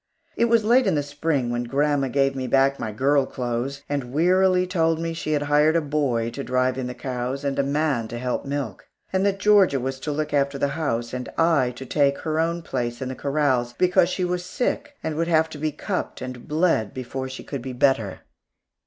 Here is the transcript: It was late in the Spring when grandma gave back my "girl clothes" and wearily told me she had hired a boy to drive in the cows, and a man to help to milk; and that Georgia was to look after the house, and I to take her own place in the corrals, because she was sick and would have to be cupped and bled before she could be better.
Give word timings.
It 0.35 0.45
was 0.45 0.63
late 0.63 0.87
in 0.87 0.95
the 0.95 1.03
Spring 1.03 1.51
when 1.51 1.65
grandma 1.65 2.07
gave 2.07 2.35
back 2.49 2.79
my 2.79 2.91
"girl 2.91 3.27
clothes" 3.27 3.83
and 3.87 4.11
wearily 4.11 4.65
told 4.65 4.99
me 4.99 5.13
she 5.13 5.33
had 5.33 5.43
hired 5.43 5.75
a 5.75 5.81
boy 5.81 6.31
to 6.31 6.43
drive 6.43 6.79
in 6.79 6.87
the 6.87 6.95
cows, 6.95 7.43
and 7.45 7.59
a 7.59 7.63
man 7.63 8.07
to 8.07 8.17
help 8.17 8.41
to 8.41 8.49
milk; 8.49 8.87
and 9.13 9.23
that 9.27 9.37
Georgia 9.37 9.79
was 9.79 9.99
to 9.99 10.11
look 10.11 10.33
after 10.33 10.57
the 10.57 10.69
house, 10.69 11.13
and 11.13 11.29
I 11.37 11.69
to 11.75 11.85
take 11.85 12.17
her 12.21 12.39
own 12.39 12.63
place 12.63 12.99
in 12.99 13.09
the 13.09 13.15
corrals, 13.15 13.73
because 13.73 14.09
she 14.09 14.25
was 14.25 14.43
sick 14.43 14.95
and 15.03 15.13
would 15.17 15.27
have 15.27 15.49
to 15.49 15.59
be 15.59 15.71
cupped 15.71 16.19
and 16.19 16.47
bled 16.47 16.95
before 16.95 17.29
she 17.29 17.43
could 17.43 17.61
be 17.61 17.73
better. 17.73 18.21